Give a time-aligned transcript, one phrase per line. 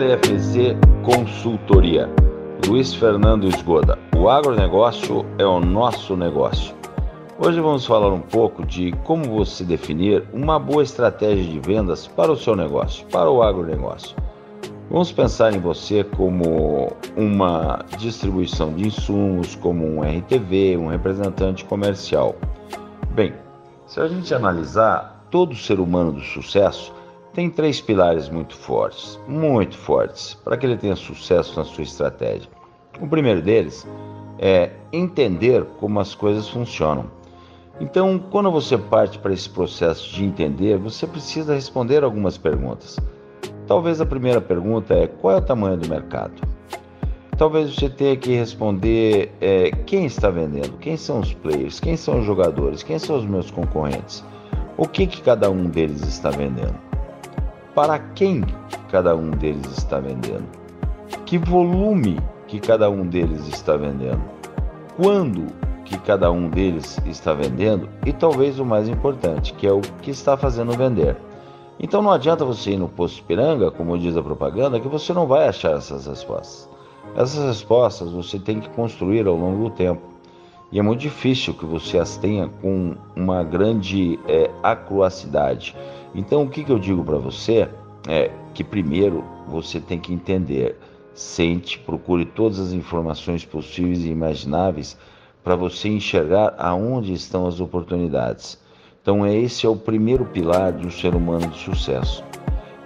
[0.00, 2.08] LFZ Consultoria.
[2.66, 3.98] Luiz Fernando Esgoda.
[4.16, 6.74] O agronegócio é o nosso negócio.
[7.38, 12.32] Hoje vamos falar um pouco de como você definir uma boa estratégia de vendas para
[12.32, 14.16] o seu negócio, para o agronegócio.
[14.90, 22.36] Vamos pensar em você como uma distribuição de insumos, como um RTV, um representante comercial.
[23.10, 23.34] Bem,
[23.86, 26.90] se a gente analisar todo ser humano do sucesso,
[27.32, 32.48] tem três pilares muito fortes, muito fortes, para que ele tenha sucesso na sua estratégia.
[33.00, 33.86] O primeiro deles
[34.38, 37.06] é entender como as coisas funcionam.
[37.80, 42.98] Então, quando você parte para esse processo de entender, você precisa responder algumas perguntas.
[43.66, 46.34] Talvez a primeira pergunta é qual é o tamanho do mercado?
[47.38, 52.18] Talvez você tenha que responder é, quem está vendendo, quem são os players, quem são
[52.18, 54.22] os jogadores, quem são os meus concorrentes,
[54.76, 56.89] o que, que cada um deles está vendendo
[57.74, 58.44] para quem
[58.90, 60.48] cada um deles está vendendo,
[61.24, 64.22] que volume que cada um deles está vendendo,
[64.96, 65.46] quando
[65.84, 70.10] que cada um deles está vendendo e talvez o mais importante, que é o que
[70.10, 71.16] está fazendo vender.
[71.78, 75.26] Então não adianta você ir no posto Piranga, como diz a propaganda, que você não
[75.26, 76.68] vai achar essas respostas.
[77.16, 80.02] Essas respostas você tem que construir ao longo do tempo.
[80.72, 85.74] E é muito difícil que você as tenha com uma grande é, acruacidade.
[86.14, 87.68] Então, o que, que eu digo para você
[88.08, 90.76] é que primeiro você tem que entender,
[91.12, 94.96] sente, procure todas as informações possíveis e imagináveis
[95.42, 98.58] para você enxergar aonde estão as oportunidades.
[99.02, 102.22] Então, esse é o primeiro pilar de um ser humano de sucesso.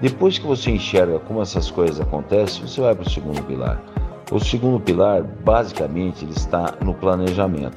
[0.01, 3.94] Depois que você enxerga como essas coisas acontecem, você vai para o segundo pilar.
[4.33, 7.77] O segundo pilar, basicamente, ele está no planejamento.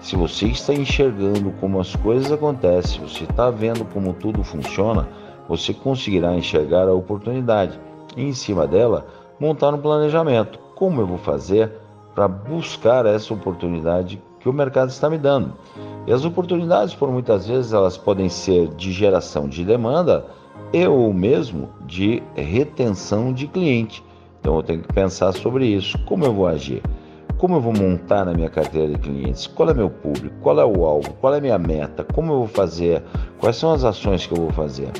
[0.00, 5.08] Se você está enxergando como as coisas acontecem, você está vendo como tudo funciona,
[5.48, 7.78] você conseguirá enxergar a oportunidade
[8.16, 9.06] e, em cima dela,
[9.38, 10.58] montar um planejamento.
[10.74, 11.70] Como eu vou fazer
[12.14, 15.52] para buscar essa oportunidade que o mercado está me dando?
[16.06, 20.26] E as oportunidades, por muitas vezes, elas podem ser de geração de demanda
[20.72, 24.02] e ou mesmo de retenção de cliente.
[24.42, 25.96] Então eu tenho que pensar sobre isso.
[26.04, 26.82] Como eu vou agir?
[27.38, 29.46] Como eu vou montar na minha carteira de clientes?
[29.46, 30.34] Qual é meu público?
[30.42, 31.12] Qual é o alvo?
[31.20, 32.02] Qual é a minha meta?
[32.02, 33.04] Como eu vou fazer?
[33.38, 34.90] Quais são as ações que eu vou fazer?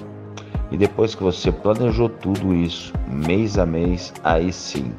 [0.70, 4.92] E depois que você planejou tudo isso, mês a mês, aí sim,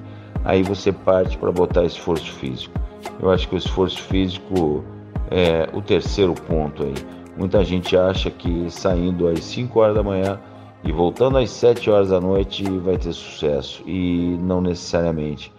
[0.43, 2.73] aí você parte para botar esforço físico.
[3.21, 4.83] Eu acho que o esforço físico
[5.31, 6.93] é o terceiro ponto aí.
[7.37, 10.37] Muita gente acha que saindo às 5 horas da manhã
[10.83, 15.51] e voltando às 7 horas da noite vai ter sucesso e não necessariamente.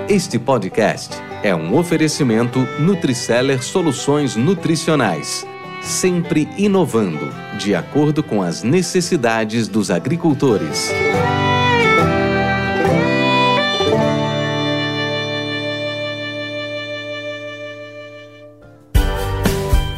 [0.09, 5.47] Este podcast é um oferecimento Nutriceller Soluções Nutricionais
[5.85, 10.91] sempre inovando, de acordo com as necessidades dos agricultores.